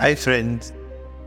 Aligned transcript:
Hi, 0.00 0.14
friends. 0.14 0.72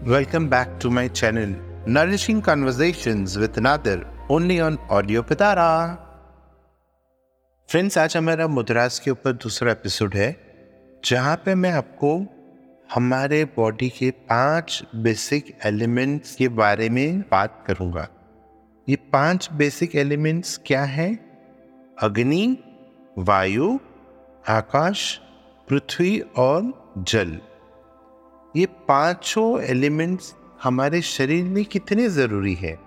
Welcome 0.04 0.50
back 0.50 0.80
to 0.80 0.90
my 0.90 1.08
channel, 1.08 1.52
Nourishing 1.86 2.42
Conversations 2.42 3.38
with 3.38 3.60
Nadir, 3.60 4.04
only 4.30 4.60
on 4.60 4.80
Audio 4.90 5.22
Pitara. 5.22 5.98
Friends 7.70 7.98
आज 7.98 8.18
हमारा 8.18 8.48
मुद्रास 8.48 9.00
के 9.00 9.12
ऊपर 9.12 9.34
दूसरा 9.44 9.72
episode 9.72 10.16
है 10.16 10.36
जहाँ 11.06 11.36
पे 11.46 11.56
मैं 11.56 11.72
आपको 11.74 12.16
हमारे 12.90 13.44
बॉडी 13.58 13.90
के 13.90 14.12
पाँच 14.32 14.82
बेसिक 14.96 15.56
एलिमेंट्स 15.66 16.36
के 16.36 16.48
बारे 16.64 16.90
में 16.90 17.22
बात 17.32 17.64
करूँगा 17.68 18.08
ये 18.88 18.96
पाँच 19.14 19.50
बेसिक 19.54 19.96
एलिमेंट्स 19.96 20.60
क्या 20.66 20.84
हैं 20.98 21.12
अग्नि 22.02 22.46
वायु 23.18 23.74
आकाश 24.50 25.10
पृथ्वी 25.68 26.20
और 26.38 26.72
जल 26.98 27.40
ये 28.56 28.66
पाँचों 28.88 29.62
एलिमेंट्स 29.62 30.34
हमारे 30.64 31.02
शरीर 31.02 31.44
में 31.44 31.64
कितने 31.66 32.08
ज़रूरी 32.10 32.54
है? 32.54 32.78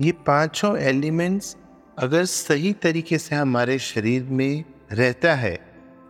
ये 0.00 0.12
पाँचों 0.26 0.76
एलिमेंट्स 0.78 1.56
अगर 1.98 2.24
सही 2.24 2.72
तरीके 2.72 3.18
से 3.18 3.34
हमारे 3.34 3.78
शरीर 3.78 4.22
में 4.30 4.64
रहता 4.92 5.34
है 5.34 5.54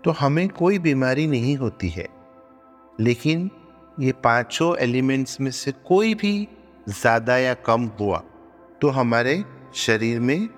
तो 0.05 0.10
हमें 0.10 0.48
कोई 0.48 0.79
बीमारी 0.79 1.27
नहीं 1.27 1.56
होती 1.56 1.88
है। 1.88 2.06
लेकिन 3.01 3.51
ये 4.01 4.12
पाँचों 4.24 4.77
एलिमेंट्स 4.77 5.41
में 5.41 5.51
से 5.51 5.73
कोई 5.87 6.15
भी 6.15 6.48
ज़्यादा 6.88 7.37
या 7.38 7.55
कम 7.66 7.84
हुआ 8.01 8.23
तो 8.80 8.88
हमारे 8.91 9.43
शरीर 9.77 10.20
में 10.20 10.48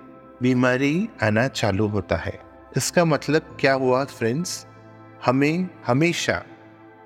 बीमारी 0.43 1.09
आना 1.23 1.49
चालू 1.49 1.87
होता 1.89 2.17
है। 2.17 2.39
इसका 2.77 3.05
मतलब 3.05 3.57
क्या 3.61 3.73
हुआ 3.75 4.05
फ्रेंड्स 4.05 4.67
हमें 5.27 5.69
हमेशा 5.87 6.43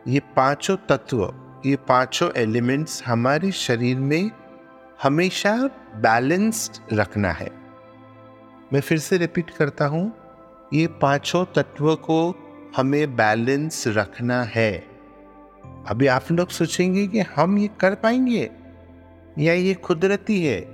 ये 0.09 0.21
पाँचों 0.21 0.77
तत्व, 0.77 1.35
ये 1.67 1.77
पाँचों 1.77 2.31
एलिमेंट्स 2.37 3.05
हमारे 3.07 3.53
शरीर 3.53 3.97
में 3.97 4.31
हमेशा 5.03 5.57
बैलेंस्ड 5.97 6.99
रखना 6.99 7.31
है। 7.31 7.51
मैं 8.73 8.81
फिर 8.81 8.99
से 8.99 9.17
रिपीट 9.17 9.51
करता 9.51 9.87
हूँ, 9.87 10.13
ये 10.73 10.87
पाँचों 10.87 11.45
तत्व 11.45 11.95
को 11.95 12.35
हमें 12.77 13.17
बैलेंस 13.17 13.85
रखना 13.87 14.43
है। 14.43 14.85
अभी 15.89 16.07
आप 16.07 16.25
लोग 16.33 16.49
सोचेंगे 16.49 17.07
कि 17.07 17.21
हम 17.21 17.59
ये 17.59 17.71
कर 17.81 17.95
पाएँगे 17.95 18.51
या 19.39 19.53
ये 19.53 19.75
कुदरती 19.75 20.45
है? 20.45 20.67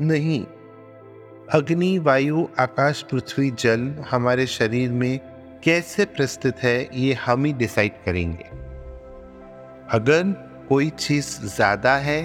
नहीं। 0.00 0.46
अग्नि, 1.52 1.98
वायु, 1.98 2.48
आकाश, 2.58 3.02
पृथ्वी, 3.02 3.50
जल 3.50 4.04
हमारे 4.10 4.46
शरीर 4.46 4.90
में 4.90 5.31
कैसे 5.62 6.04
प्रस्तुत 6.04 6.58
है, 6.58 6.88
ये 6.94 7.12
हम 7.14 7.44
ही 7.44 7.52
डिसाइड 7.52 7.92
करेंगे। 8.04 8.44
अगर 9.92 10.32
कोई 10.68 10.88
चीज़ 10.90 11.26
ज़्यादा 11.46 11.94
है 11.96 12.22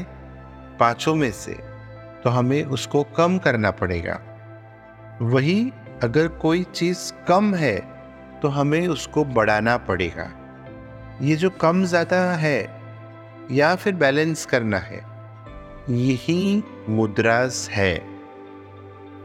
पाँचों 0.79 1.13
में 1.15 1.31
से 1.31 1.53
तो 2.23 2.29
हमें 2.29 2.63
उसको 2.65 3.03
कम 3.17 3.37
करना 3.37 3.71
पड़ेगा। 3.73 4.19
वही 5.23 5.71
अगर 6.03 6.27
कोई 6.37 6.63
चीज़ 6.65 7.11
कम 7.27 7.53
है 7.55 7.77
तो 8.41 8.47
हमें 8.49 8.87
उसको 8.87 9.25
बढ़ाना 9.27 9.77
पड़ेगा। 9.85 10.29
ये 11.21 11.35
जो 11.35 11.49
कम 11.61 11.83
ज़्यादा 11.85 12.21
है, 12.33 12.59
या 13.51 13.75
फिर 13.75 13.95
बैलेंस 13.95 14.45
करना 14.45 14.77
है, 14.79 15.01
यही 15.89 16.63
मुद्रास 16.89 17.67
है। 17.71 17.93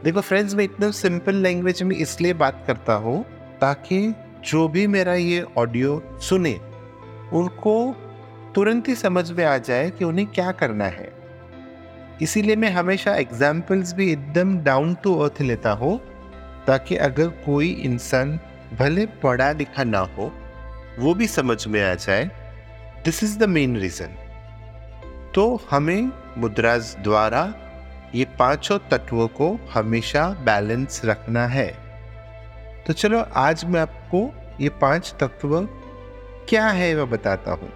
देखो 0.03 0.21
फ्रेंड्स 0.21 0.55
मैं 0.55 0.63
इतना 0.63 0.91
सिंपल 0.93 1.35
लैंग्वेज 1.35 1.83
में 1.83 1.95
इसलिए 1.95 2.33
बात 2.35 2.63
करता 2.67 2.93
हूँ 2.95 3.23
ताकि 3.63 4.13
जो 4.45 4.67
भी 4.67 4.87
मेरा 4.87 5.13
ये 5.13 5.45
ऑडियो 5.57 6.17
सुने, 6.21 6.59
उनको 7.33 7.95
तुरंत 8.55 8.87
ही 8.87 8.95
समझ 8.95 9.31
में 9.31 9.45
आ 9.45 9.57
जाए 9.57 9.89
कि 9.89 10.05
उन्हें 10.05 10.27
क्या 10.27 10.51
करना 10.51 10.85
है। 10.85 11.11
इसीलिए 12.21 12.55
मैं 12.55 12.69
हमेशा 12.69 13.15
एग्जाम्पल्स 13.15 13.93
भी 13.93 14.11
एकदम 14.11 14.59
डाउन 14.59 14.93
टू 14.95 15.19
अर्थ 15.19 15.41
लेता 15.41 15.71
हूँ, 15.71 15.99
ताकि 16.67 16.95
अगर 16.95 17.27
कोई 17.27 17.69
इंसान 17.69 18.39
भले 18.79 19.05
पढ़ा 19.05 19.51
लिखा 19.51 19.83
ना 19.83 19.99
हो, 19.99 20.31
वो 20.99 21.13
भी 21.13 21.27
समझ 21.27 21.67
में 21.67 21.83
आ 21.83 21.93
जाए। 21.93 22.25
This 23.05 23.23
is 23.23 23.39
the 23.39 23.43
main 23.43 23.77
reason 23.77 24.15
तो 25.35 25.61
हमें 25.71 26.11
मुद्राज 26.37 26.95
द्वारा 27.03 27.53
ये 28.15 28.25
पाँचों 28.39 28.79
तत्वों 28.91 29.27
को 29.27 29.59
हमेशा 29.73 30.29
बैलेंस 30.29 31.01
रखना 31.05 31.47
है। 31.47 31.82
तो 32.87 32.93
चलो 32.93 33.19
आज 33.19 33.65
मैं 33.65 33.81
आपको 33.81 34.33
ये 34.61 34.69
पाँच 34.69 35.15
तत्व 35.19 35.67
क्या 36.49 36.67
है 36.67 36.95
वह 36.95 37.05
बताता 37.05 37.51
हूँ। 37.51 37.69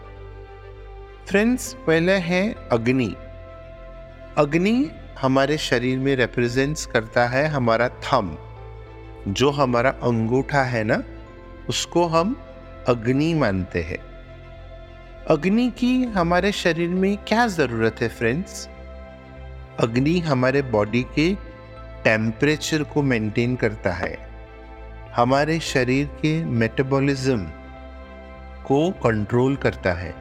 फ्रेंड्स 1.28 1.74
पहले 1.74 2.14
है 2.14 2.56
अग्नि। 2.72 3.16
अग्नि 4.38 4.92
हमारे 5.22 5.58
शरीर 5.58 6.00
में 6.00 6.16
रिप्रेजेंट्स 6.16 6.86
करता 6.86 7.28
है 7.28 7.48
हमारा 7.48 7.90
थम। 7.90 8.38
जो 9.28 9.50
हमारा 9.50 9.90
अंगूठा 9.90 10.64
है 10.64 10.84
ना, 10.84 11.04
उसको 11.70 12.06
हम 12.06 12.42
अग्नि 12.88 13.34
मानते 13.34 13.82
हैं। 13.82 14.00
अग्नि 15.28 15.70
की 15.70 16.04
हमारे 16.04 16.52
शरीर 16.52 16.90
में 16.90 17.18
क्या 17.18 17.48
ज़रूरत 17.48 17.96
है 18.02 18.10
फ्रेंड्स 18.10 18.70
अग्नि 19.80 20.20
हमारे 20.20 20.62
बॉडी 20.62 21.04
के 21.04 21.36
टेम्परेचर 22.04 22.84
को 22.84 23.02
मेंटेन 23.02 23.56
करता 23.56 23.94
है। 23.94 24.27
हमारे 25.18 25.60
शरीर 25.60 26.06
के 26.06 26.46
मेटाबॉलिज्म 26.46 27.44
को 28.66 28.92
कंट्रोल 28.92 29.56
करता 29.56 29.94
है। 29.94 30.16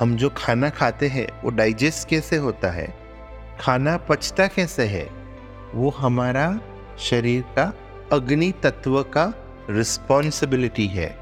हम 0.00 0.16
जो 0.16 0.30
खाना 0.36 0.70
खाते 0.70 1.08
हैं, 1.08 1.42
वो 1.44 1.50
डाइजेस्ट 1.50 2.08
कैसे 2.08 2.36
होता 2.36 2.70
है? 2.70 2.94
खाना 3.60 3.96
पचता 3.96 4.46
कैसे 4.46 4.84
है? 4.84 5.10
वो 5.74 5.90
हमारा 5.90 6.60
शरीर 6.98 7.42
का 7.42 7.74
अग्नि 8.12 8.52
तत्व 8.62 9.02
का 9.02 9.34
रिस्पॉन्सिबिलिटी 9.70 10.86
है। 10.86 11.18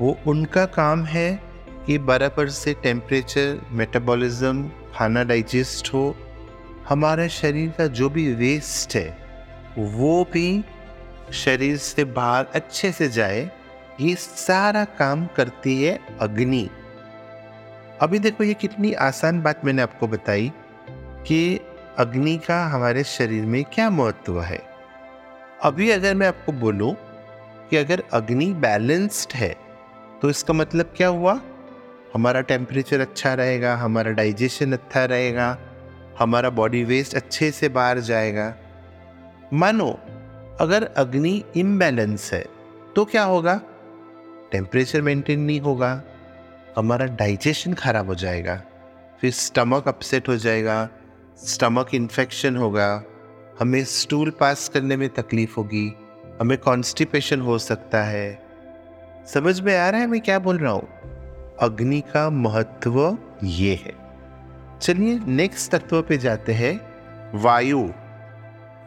वो 0.00 0.18
उनका 0.26 0.64
काम 0.64 1.04
है 1.04 1.42
कि 1.86 1.98
बराबर 1.98 2.48
से 2.48 2.74
टेम्परेचर 2.74 3.66
मेटाबॉलिज्म 3.70 4.70
खाना 4.94 5.24
डाइजेस्ट 5.24 5.94
हो। 5.94 6.16
हमारे 6.88 7.28
शरीर 7.28 7.70
का 7.70 7.86
जो 7.86 8.10
भी 8.10 8.34
वेस्ट 8.34 8.96
है, 8.96 9.18
वो 9.78 10.24
भी 10.24 10.64
शरीर 11.34 11.76
से 11.76 12.04
बाहर 12.04 12.46
अच्छे 12.54 12.92
से 12.92 13.08
जाए, 13.08 13.50
ये 14.00 14.14
सारा 14.14 14.84
काम 14.98 15.26
करती 15.26 15.82
है 15.82 15.98
अग्नि। 16.20 16.68
अभी 18.02 18.18
देखो 18.18 18.44
ये 18.44 18.54
कितनी 18.54 18.92
आसान 18.92 19.42
बात 19.42 19.64
मैंने 19.64 19.82
आपको 19.82 20.08
बताई 20.08 20.52
कि 21.26 21.60
अग्नि 21.98 22.36
का 22.38 22.64
हमारे 22.66 23.04
शरीर 23.04 23.46
में 23.46 23.62
क्या 23.64 23.90
महत्व 23.90 24.40
है। 24.42 24.60
अभी 25.62 25.90
अगर 25.90 26.14
मैं 26.14 26.26
आपको 26.28 26.52
बोलूँ 26.52 26.94
कि 27.70 27.76
अगर 27.76 28.02
अग्नि 28.12 28.52
बैलेंस्ड 28.54 29.32
है 29.32 29.54
तो 30.22 30.30
इसका 30.30 30.54
मतलब 30.54 30.92
क्या 30.96 31.08
हुआ? 31.08 31.40
हमारा 32.14 32.40
टेम्परेचर 32.40 33.00
अच्छा 33.00 33.32
रहेगा, 33.34 33.74
हमारा 33.76 34.10
डाइजेशन 34.10 34.72
अच्छा 34.72 35.04
रहेगा, 35.04 35.56
हमारा 36.18 36.50
बॉडी 36.50 36.82
वेस्ट 36.84 37.14
अच्छे 37.14 37.50
से 37.50 37.68
बाहर 37.68 37.98
जाएगा। 38.00 38.54
मानो 39.52 39.98
अगर 40.60 40.84
अग्नि 40.96 41.42
इम्बैलेंस 41.56 42.32
है 42.32 42.44
तो 42.96 43.04
क्या 43.04 43.24
होगा? 43.24 43.60
टेम्परेचर 44.52 45.02
मेंटेन 45.02 45.40
नहीं 45.40 45.60
होगा, 45.60 45.90
हमारा 46.76 47.06
डाइजेशन 47.06 47.74
खराब 47.74 48.06
हो 48.06 48.14
जाएगा, 48.14 48.60
फिर 49.20 49.30
स्टमक 49.30 49.88
अपसेट 49.88 50.28
हो 50.28 50.36
जाएगा 50.36 50.88
स्टमक 51.38 51.94
इन्फेक्शन 51.94 52.56
होगा, 52.56 53.02
हमें 53.60 53.84
स्टूल 53.84 54.30
पास 54.30 54.68
करने 54.68 54.96
में 54.96 55.08
तकलीफ़ 55.08 55.54
होगी, 55.56 55.92
हमें 56.40 56.56
कॉन्स्टिपेशन 56.58 57.40
हो 57.40 57.58
सकता 57.58 58.02
है। 58.02 58.38
समझ 59.26 59.60
में 59.60 59.76
आ 59.76 59.88
रहा 59.90 60.00
है 60.00 60.06
मैं 60.06 60.20
क्या 60.20 60.38
बोल 60.38 60.58
रहा 60.58 60.72
हूँ? 60.72 60.88
अग्नि 61.60 62.00
का 62.12 62.28
महत्व 62.30 63.16
ये 63.44 63.74
है। 63.84 63.94
चलिए 64.80 65.18
नेक्स्ट 65.26 65.70
तत्व 65.72 66.02
पे 66.02 66.18
जाते 66.18 66.52
हैं, 66.52 66.74
वायु। 67.34 67.88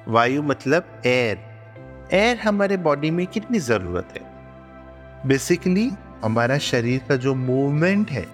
वायु 0.07 0.43
मतलब 0.43 1.01
एयर 1.05 1.49
एयर 2.13 2.37
हमारे 2.37 2.77
बॉडी 2.77 3.11
में 3.11 3.27
कितनी 3.27 3.59
ज़रूरत 3.59 4.07
है? 4.17 4.21
बेसिकली 5.27 5.91
हमारा 6.23 6.57
शरीर 6.57 7.01
का 7.09 7.15
जो 7.15 7.35
मूवमेंट 7.35 8.11
है, 8.11 8.25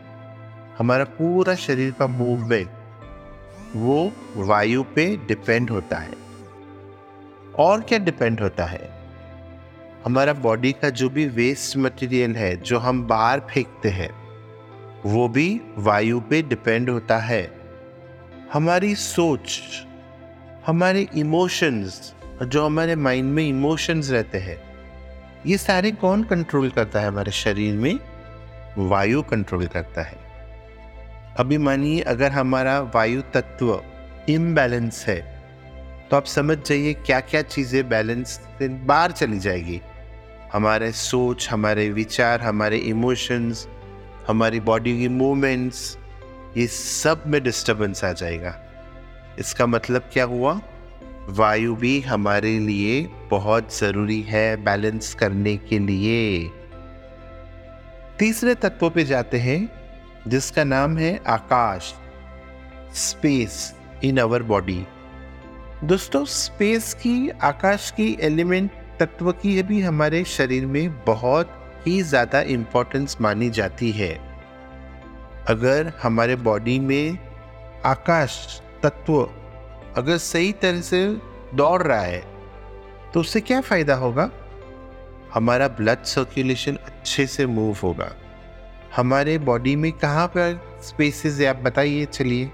हमारा 0.77 1.03
पूरा 1.03 1.55
शरीर 1.55 1.91
का 1.91 2.07
मूवमेंट 2.07 2.69
वो 3.75 4.11
वायु 4.35 4.83
पे 4.83 5.17
डिपेंड 5.17 5.69
होता 5.69 5.97
है। 5.97 6.13
और 7.59 7.81
क्या 7.81 7.99
डिपेंड 7.99 8.39
होता 8.39 8.65
है? 8.65 8.89
हमारा 10.05 10.33
बॉडी 10.33 10.71
का 10.71 10.89
जो 10.89 11.09
भी 11.09 11.27
वेस्ट 11.27 11.77
मटेरियल 11.77 12.35
है, 12.35 12.57
जो 12.57 12.79
हम 12.79 13.07
बाहर 13.07 13.39
फेंकते 13.39 13.89
हैं, 13.89 14.09
वो 15.05 15.27
भी 15.27 15.61
वायु 15.77 16.19
पे 16.19 16.41
डिपेंड 16.41 16.89
होता 16.89 17.17
है। 17.17 17.59
हमारी 18.53 18.95
सोच, 18.95 19.61
हमारे 20.67 21.07
इमोशंस 21.15 22.13
जो 22.41 22.65
हमारे 22.65 22.95
माइंड 22.95 23.33
में 23.33 23.47
इमोशंस 23.47 24.09
रहते 24.11 24.37
हैं। 24.37 24.57
ये 25.45 25.57
सारे 25.57 25.91
कौन 25.93 26.23
कंट्रोल 26.23 26.69
करता 26.69 26.99
है? 26.99 27.07
हमारे 27.07 27.31
शरीर 27.31 27.75
में 27.75 27.99
वायु 28.79 29.21
कंट्रोल 29.21 29.65
करता 29.67 30.01
है। 30.01 30.17
अभी 31.39 31.57
मानिए, 31.57 31.99
अगर 32.01 32.31
हमारा 32.31 32.79
वायु 32.95 33.21
तत्व 33.33 33.81
इम्बैलेंस 34.29 35.05
है 35.07 35.19
तो 36.11 36.17
आप 36.17 36.25
समझ 36.25 36.57
जाइए 36.57 36.93
क्या 36.95 37.19
क्या 37.21 37.41
चीज़ें 37.43 37.87
बैलेंस 37.89 38.29
से 38.59 38.67
बाहर 38.67 39.11
चली 39.11 39.39
जाएगी। 39.39 39.81
हमारे 40.53 40.91
सोच, 40.91 41.47
हमारे 41.51 41.89
विचार, 41.89 42.41
हमारे 42.41 42.77
इमोशंस 42.77 43.67
हमारी 44.27 44.59
बॉडी 44.59 44.97
की 44.99 45.07
मूवमेंट्स 45.09 45.97
ये 46.57 46.67
सब 46.67 47.23
में 47.27 47.41
डिस्टरबेंस 47.43 48.03
आ 48.03 48.11
जाएगा। 48.13 48.55
इसका 49.39 49.65
मतलब 49.65 50.09
क्या 50.13 50.23
हुआ? 50.25 50.59
वायु 51.29 51.75
भी 51.75 51.99
हमारे 52.01 52.57
लिए 52.59 53.01
बहुत 53.31 53.73
ज़रूरी 53.77 54.21
है 54.21 54.55
बैलेंस 54.63 55.13
करने 55.13 55.55
के 55.59 55.79
लिए। 55.79 56.51
तीसरे 58.19 58.53
तत्व 58.55 58.89
पे 58.89 59.03
जाते 59.03 59.37
हैं, 59.37 59.69
जिसका 60.27 60.63
नाम 60.63 60.97
है 60.97 61.19
आकाश 61.27 61.93
स्पेस 62.95 63.75
इन 64.03 64.17
अवर 64.17 64.43
बॉडी 64.43 64.83
दोस्तों 65.83 66.23
स्पेस 66.25 66.93
की, 66.93 67.29
आकाश 67.29 67.91
की 67.91 68.17
एलिमेंट 68.21 68.71
तत्व 68.99 69.31
की 69.31 69.61
भी 69.63 69.81
हमारे 69.81 70.23
शरीर 70.25 70.65
में 70.65 71.03
बहुत 71.05 71.49
ही 71.87 72.01
ज़्यादा 72.01 72.41
इम्पोर्टेंस 72.49 73.17
मानी 73.21 73.49
जाती 73.49 73.91
है। 73.91 74.13
अगर 75.47 75.91
हमारे 76.01 76.35
बॉडी 76.35 76.79
में 76.79 77.17
आकाश 77.85 78.61
तत्व 78.83 79.21
अगर 79.97 80.17
सही 80.17 80.51
तरह 80.51 80.81
से 80.81 81.07
दौड़ 81.55 81.81
रहा 81.83 82.01
है 82.01 82.23
तो 83.13 83.19
उससे 83.19 83.41
क्या 83.41 83.59
फ़ायदा 83.61 83.95
होगा? 83.95 84.29
हमारा 85.33 85.67
ब्लड 85.67 86.03
सर्कुलेशन 86.03 86.75
अच्छे 86.75 87.25
से 87.27 87.45
मूव 87.45 87.77
होगा। 87.83 88.11
हमारे 88.95 89.37
बॉडी 89.37 89.75
में 89.75 89.91
कहाँ 89.91 90.27
पर 90.27 90.79
स्पेसेस 90.83 91.39
है, 91.39 91.45
आप 91.45 91.55
बताइए, 91.55 92.05
चलिए। 92.05 92.49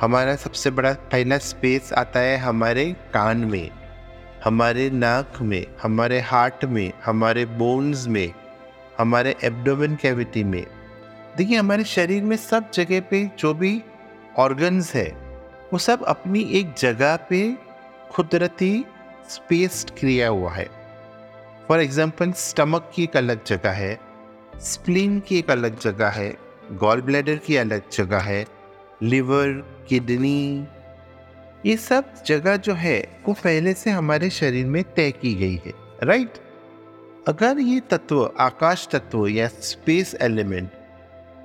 हमारा 0.00 0.34
सबसे 0.36 0.70
बड़ा, 0.70 0.92
पहला 0.92 1.38
स्पेस 1.38 1.92
आता 1.92 2.20
है 2.20 2.36
हमारे 2.38 2.84
कान 3.14 3.44
में, 3.44 3.70
हमारे 4.44 4.88
नाक 4.90 5.40
में, 5.42 5.64
हमारे 5.82 6.20
हार्ट 6.20 6.64
में, 6.64 6.92
हमारे 7.04 7.44
बोन्स 7.44 8.06
में, 8.06 8.32
हमारे 8.98 9.34
एब्डोमेन 9.44 9.96
कैविटी 9.96 10.44
में। 10.44 10.64
देखिए, 11.36 11.56
हमारे 11.56 11.84
शरीर 11.84 12.22
में 12.22 12.36
सब 12.36 12.70
जगह 12.70 13.00
पे 13.00 13.24
जो 13.38 13.54
भी 13.54 13.80
ऑर्गन्स 14.38 14.94
है 14.94 15.08
वो 15.72 15.78
सब 15.78 16.04
अपनी 16.04 16.40
एक 16.50 16.72
जगह 16.78 17.16
पे 17.16 17.40
कुदरती 18.16 18.84
स्पेस 19.28 19.84
किया 19.90 20.28
हुआ 20.28 20.52
है। 20.52 20.66
फॉर 21.68 21.80
एग्ज़ाम्पल 21.80 22.32
स्टमक 22.32 22.90
की 22.94 23.02
एक 23.02 23.16
अलग 23.16 23.44
जगह 23.44 23.70
है 23.70 23.98
स्प्लीन 24.60 25.18
की 25.20 25.38
एक 25.38 25.50
अलग 25.50 25.78
जगह 25.78 26.08
है 26.08 26.36
गॉल 26.72 27.00
ब्लैडर 27.00 27.36
की 27.36 27.56
अलग 27.56 27.90
जगह 27.92 28.18
है 28.18 28.44
लिवर 29.02 29.52
किडनी 29.88 30.66
ये 31.66 31.76
सब 31.76 32.14
जगह 32.26 32.56
जो 32.56 32.74
है, 32.74 32.98
वो 33.28 33.34
पहले 33.34 33.72
से 33.72 33.90
हमारे 33.90 34.30
शरीर 34.30 34.66
में 34.66 34.82
तय 34.96 35.10
की 35.10 35.34
गई 35.34 35.60
है 35.66 35.72
राइट 36.02 36.38
अगर 37.28 37.58
ये 37.58 37.80
तत्व, 37.80 38.32
आकाश 38.40 38.88
तत्व 38.92 39.26
या 39.26 39.48
स्पेस 39.48 40.14
एलिमेंट 40.20 40.70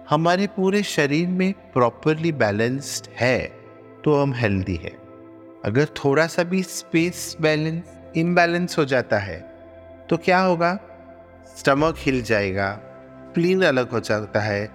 हमारे 0.09 0.47
पूरे 0.47 0.83
शरीर 0.83 1.27
में 1.27 1.53
प्रॉपरली 1.73 2.31
बैलेंस्ड 2.31 3.07
है 3.15 3.62
तो 4.03 4.21
हम 4.21 4.33
हेल्दी 4.33 4.75
है। 4.75 4.91
अगर 5.65 5.85
थोड़ा 5.95 6.27
सा 6.27 6.43
भी 6.43 6.61
स्पेस 6.63 7.35
बैलेंस 7.41 7.83
इम्बैलेंस 8.17 8.77
हो 8.77 8.85
जाता 8.85 9.17
है 9.17 9.39
तो 10.09 10.17
क्या 10.17 10.39
होगा? 10.39 10.79
स्टमक 11.57 11.95
हिल 11.97 12.21
जाएगा 12.21 12.71
प्लीन 13.33 13.61
अलग 13.61 13.91
हो 13.91 13.99
जाता 13.99 14.39
है 14.39 14.69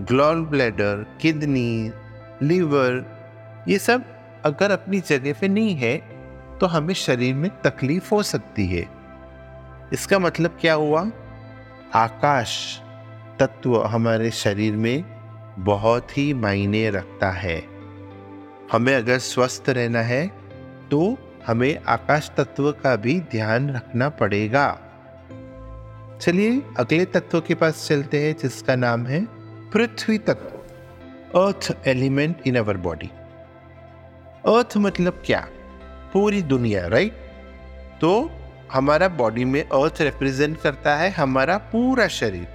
ग्लॉल 0.00 0.44
ब्लैडर 0.44 1.04
किडनी 1.20 1.92
लीवर 2.42 3.04
ये 3.68 3.78
सब 3.78 4.04
अगर 4.44 4.70
अपनी 4.70 5.00
जगह 5.00 5.32
पे 5.32 5.48
नहीं 5.48 5.74
है 5.74 5.96
तो 6.58 6.66
हमें 6.66 6.94
शरीर 6.94 7.34
में 7.34 7.50
तकलीफ़ 7.62 8.14
हो 8.14 8.22
सकती 8.22 8.66
है। 8.66 8.88
इसका 9.92 10.18
मतलब 10.18 10.58
क्या 10.60 10.74
हुआ? 10.74 11.10
आकाश 11.94 12.80
तत्व 13.40 13.82
हमारे 13.82 14.30
शरीर 14.30 14.76
में 14.76 15.04
बहुत 15.58 16.18
ही 16.18 16.32
मायने 16.34 16.90
रखता 16.90 17.30
है। 17.30 17.75
हमें 18.72 18.94
अगर 18.94 19.18
स्वस्थ 19.18 19.68
रहना 19.68 20.00
है 20.02 20.26
तो 20.90 21.16
हमें 21.46 21.78
आकाश 21.88 22.30
तत्व 22.36 22.70
का 22.72 22.94
भी 22.96 23.18
ध्यान 23.30 23.68
रखना 23.70 24.08
पड़ेगा। 24.08 24.66
चलिए, 26.22 26.62
अगले 26.78 27.04
तत्व 27.04 27.40
के 27.40 27.54
पास 27.54 27.86
चलते 27.88 28.22
हैं, 28.22 28.36
जिसका 28.36 28.76
नाम 28.76 29.06
है 29.06 29.24
पृथ्वी 29.70 30.18
तत्व 30.18 31.40
earth 31.40 31.86
element 31.86 32.46
in 32.46 32.56
our 32.56 32.76
body 32.76 33.10
earth 34.46 34.76
मतलब 34.76 35.22
क्या? 35.26 35.46
पूरी 36.12 36.42
दुनिया 36.42 36.86
राइट 36.86 37.12
तो 38.00 38.30
हमारा 38.72 39.08
बॉडी 39.08 39.44
में 39.44 39.62
अर्थ 39.62 40.00
रिप्रेजेंट 40.02 40.60
करता 40.60 40.96
है 40.96 41.10
हमारा 41.10 41.56
पूरा 41.72 42.06
शरीर, 42.08 42.46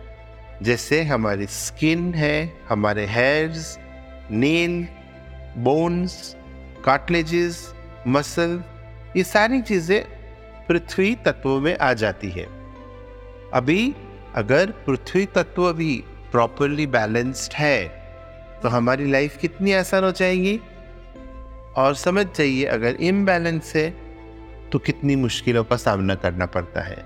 जैसे 0.62 1.02
हमारी 1.04 1.46
स्किन 1.48 2.14
है, 2.14 2.54
हमारे 2.70 3.06
hairs 3.08 3.78
nail 4.32 4.86
bones 5.58 6.36
cartilages 6.86 7.74
muscle 8.08 8.64
ये 9.18 9.24
सारी 9.24 9.62
चीज़ें 9.62 10.04
पृथ्वी 10.68 11.16
तत्व 11.16 11.60
में 11.60 11.78
आ 11.78 11.94
जाती 11.94 12.30
है। 12.30 12.46
अभी 13.54 13.96
अगर 14.36 14.72
पृथ्वी 14.72 15.26
तत्व 15.26 15.72
भी 15.74 16.04
प्रॉपरली 16.32 16.88
बैलेंस्ड 16.88 17.54
है 17.54 17.88
तो 18.64 18.70
हमारी 18.70 19.12
लाइफ 19.12 19.38
कितनी 19.38 19.74
आसान 19.74 20.04
हो 20.04 20.12
जाएगी? 20.12 20.60
और 21.78 21.96
समझ 21.96 22.26
जाइए, 22.28 22.66
अगर 22.66 22.96
इम्बैलेंस 22.96 23.76
है 23.76 23.90
तो 24.72 24.80
कितनी 24.80 25.16
मुश्किलों 25.16 25.64
का 25.64 25.76
सामना 25.76 26.16
करना 26.16 26.46
पड़ता 26.46 26.82
है। 26.82 27.04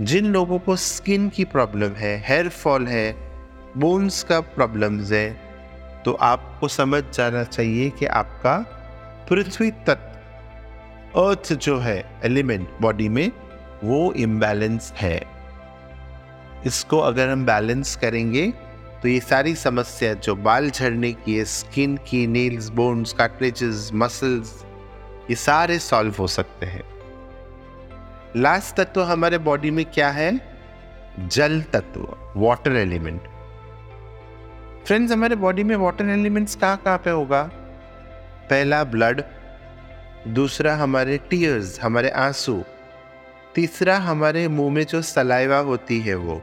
जिन 0.00 0.26
लोगों 0.26 0.58
को 0.58 0.76
स्किन 0.76 1.28
की 1.28 1.44
प्रॉब्लम 1.44 1.92
है 1.92 2.16
हेयर 2.28 2.48
फॉल 2.48 2.86
है 2.86 3.12
बोन्स 3.76 4.22
का 4.22 4.40
प्रॉब्लम्स 4.40 5.12
है 5.12 5.45
तो 6.06 6.12
आपको 6.12 6.68
समझ 6.68 7.02
जाना 7.14 7.42
चाहिए 7.44 7.90
कि 7.90 8.06
आपका 8.06 8.56
पृथ्वी 9.30 9.70
तत्व 9.86 11.20
अर्थ 11.20 11.52
जो 11.52 11.78
है 11.78 11.96
एलिमेंट 12.24 12.68
बॉडी 12.80 13.08
में, 13.08 13.32
वो 13.84 14.12
इम्बैलेंस 14.12 14.92
है। 14.96 15.16
इसको 16.66 16.98
अगर 16.98 17.28
हम 17.28 17.44
बैलेंस 17.46 17.96
करेंगे 17.96 18.46
तो 19.02 19.08
ये 19.08 19.20
सारी 19.20 19.54
समस्या 19.54 20.12
जो 20.14 20.34
बाल 20.36 20.70
झड़ने 20.70 21.12
की 21.12 21.36
है 21.38 21.44
स्किन 21.44 21.96
की 22.08 22.26
नील्स 22.26 22.68
बोन्स 22.68 23.12
कार्ट्रेजेस 23.12 23.90
मसल्स 23.94 24.64
ये 25.30 25.36
सारे 25.36 25.78
सॉल्व 25.78 26.14
हो 26.18 26.26
सकते 26.26 26.66
हैं। 26.66 26.82
लास्ट 28.36 28.76
तत्व 28.76 29.02
हमारे 29.02 29.38
बॉडी 29.38 29.70
में 29.70 29.84
क्या 29.84 30.10
है? 30.10 30.30
जल 31.18 31.62
तत्व 31.62 32.16
वाटर 32.36 32.76
एलिमेंट 32.76 33.28
फ्रेंड्स 34.86 35.12
हमारे 35.12 35.36
बॉडी 35.36 35.62
में 35.64 35.74
वाटर 35.76 36.08
एलिमेंट्स 36.08 36.54
कहाँ 36.54 36.76
कहाँ 36.76 36.98
पे 36.98 37.10
होगा? 37.10 37.42
पहला 38.50 38.84
ब्लड 38.84 39.22
दूसरा 40.28 40.74
हमारे 40.76 41.16
टीयर्स 41.18 41.80
हमारे 41.80 42.10
आँसू, 42.10 42.62
तीसरा 43.54 43.96
हमारे 43.96 44.48
मुँह 44.48 44.74
में 44.74 44.82
जो 44.84 45.02
सलाइवा 45.02 45.58
होती 45.58 46.00
है 46.00 46.14
वो, 46.14 46.42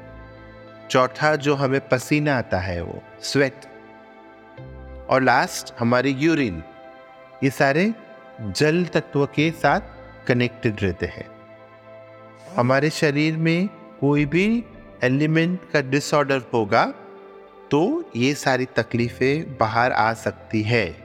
चौथा 0.89 1.35
जो 1.35 1.55
हमें 1.55 1.79
पसीना 1.89 2.37
आता 2.37 2.59
है 2.59 2.81
वो 2.81 3.01
स्वेट 3.21 3.55
और 5.09 5.21
लास्ट 5.21 5.73
हमारे 5.79 6.09
यूरिन 6.09 6.63
ये 7.43 7.49
सारे 7.49 7.93
जल 8.41 8.83
तत्व 8.85 9.25
के 9.25 9.51
साथ 9.51 9.81
कनेक्टेड 10.27 10.75
रहते 10.81 11.05
हैं। 11.05 11.27
हमारे 12.55 12.89
शरीर 12.89 13.37
में 13.37 13.69
कोई 14.01 14.25
भी 14.25 14.65
एलिमेंट 15.03 15.59
का 15.73 15.81
डिसऑर्डर 15.81 16.41
होगा 16.53 16.93
तो 17.73 18.11
ये 18.15 18.33
सारी 18.33 18.65
तकलीफ़ें 18.65 19.57
बाहर 19.57 19.91
आ 19.91 20.13
सकती 20.13 20.61
है। 20.61 20.95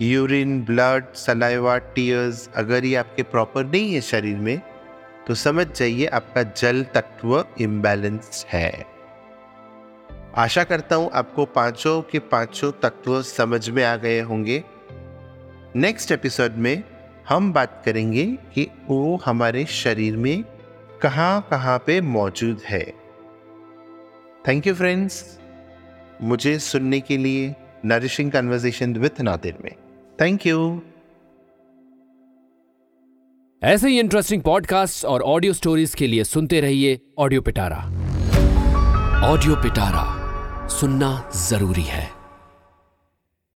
यूरिन, 0.00 0.64
ब्लड, 0.64 1.04
सलाइवा, 1.14 1.78
टीयर्स, 1.78 2.48
अगर 2.56 2.84
ये 2.84 2.94
आपके 2.96 3.22
प्रॉपर 3.22 3.64
नहीं 3.64 3.94
है 3.94 4.00
शरीर 4.00 4.36
में 4.36 4.60
तो 5.26 5.34
समझ 5.34 5.66
जाइए 5.66 6.06
आपका 6.06 6.42
जल 6.42 6.82
तत्व 6.84 7.44
इम्बैलेंस 7.60 8.46
है। 8.48 8.86
आशा 10.36 10.64
करता 10.64 10.96
हूँ 10.96 11.10
आपको 11.12 11.44
पाँचों 11.44 12.02
के 12.02 12.18
पाँचों 12.18 12.72
तत्व 12.72 13.22
समझ 13.22 13.68
में 13.70 13.84
आ 13.84 13.96
गए 13.96 14.20
होंगे। 14.20 14.64
नेक्स्ट 15.76 16.12
एपिसोड 16.12 16.52
में 16.52 16.84
हम 17.28 17.52
बात 17.52 17.82
करेंगे 17.84 18.26
कि 18.26 18.70
वो 18.88 19.20
हमारे 19.24 19.64
शरीर 19.64 20.16
में 20.16 20.44
कहाँ 21.02 21.48
कहाँ 21.50 21.78
पे 21.78 22.00
मौजूद 22.00 22.62
है। 22.64 22.97
थैंक 24.46 24.66
यू 24.66 24.74
फ्रेंड्स 24.74 25.38
मुझे 26.22 26.58
सुनने 26.58 27.00
के 27.00 27.16
लिए 27.16 27.54
नरिशिंग 27.84 28.32
कन्वर्जेशन 28.32 28.94
विथ 28.96 29.20
नादिर 29.20 29.56
में. 29.64 29.72
थैंक 30.20 30.46
यू 30.46 30.82
ऐसे 33.62 33.88
ही 33.88 33.98
इंटरेस्टिंग 34.00 34.42
पॉडकास्ट 34.42 35.04
और 35.04 35.22
ऑडियो 35.22 35.52
स्टोरीज 35.52 35.94
के 35.94 36.06
लिए 36.06 36.24
सुनते 36.24 36.60
रहिए 36.60 37.00
ऑडियो 37.18 37.42
पिटारा 37.42 37.76
ऑडियो 39.24 39.56
पिटारा 39.56 40.06
सुनना 40.68 41.30
ज़रूरी 41.36 41.82
है। 41.82 42.17